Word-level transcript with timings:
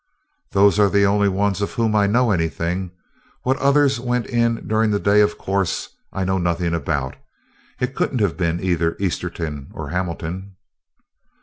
"Those 0.53 0.79
are 0.79 0.89
the 0.89 1.05
only 1.05 1.29
ones 1.29 1.61
of 1.61 1.73
whom 1.73 1.95
I 1.95 2.07
know 2.07 2.31
anything. 2.31 2.89
What 3.43 3.57
others 3.59 3.99
went 3.99 4.25
in 4.25 4.67
during 4.67 4.89
the 4.89 4.97
day, 4.99 5.21
of 5.21 5.37
course, 5.37 5.89
I 6.11 6.23
know 6.25 6.39
nothing 6.39 6.73
about. 6.73 7.17
It 7.79 7.93
could 7.93 8.15
n't 8.15 8.19
have 8.21 8.35
been 8.35 8.59
either 8.63 8.93
Esterton 8.99 9.67
or 9.73 9.89
Hamilton." 9.89 10.55